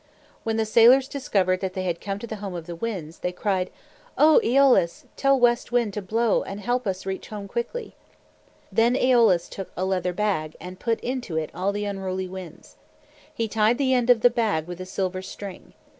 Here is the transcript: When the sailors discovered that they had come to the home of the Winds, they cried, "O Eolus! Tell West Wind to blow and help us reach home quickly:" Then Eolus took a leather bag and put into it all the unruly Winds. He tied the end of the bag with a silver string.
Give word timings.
When 0.43 0.57
the 0.57 0.65
sailors 0.65 1.07
discovered 1.07 1.59
that 1.61 1.75
they 1.75 1.83
had 1.83 2.01
come 2.01 2.17
to 2.17 2.25
the 2.25 2.37
home 2.37 2.55
of 2.55 2.65
the 2.65 2.75
Winds, 2.75 3.19
they 3.19 3.31
cried, 3.31 3.69
"O 4.17 4.41
Eolus! 4.43 5.05
Tell 5.15 5.39
West 5.39 5.71
Wind 5.71 5.93
to 5.93 6.01
blow 6.01 6.41
and 6.41 6.59
help 6.59 6.87
us 6.87 7.05
reach 7.05 7.27
home 7.27 7.47
quickly:" 7.47 7.93
Then 8.71 8.95
Eolus 8.95 9.47
took 9.47 9.69
a 9.77 9.85
leather 9.85 10.11
bag 10.11 10.55
and 10.59 10.79
put 10.79 10.99
into 11.01 11.37
it 11.37 11.51
all 11.53 11.71
the 11.71 11.85
unruly 11.85 12.27
Winds. 12.27 12.77
He 13.31 13.47
tied 13.47 13.77
the 13.77 13.93
end 13.93 14.09
of 14.09 14.21
the 14.21 14.31
bag 14.31 14.65
with 14.65 14.81
a 14.81 14.87
silver 14.87 15.21
string. 15.21 15.73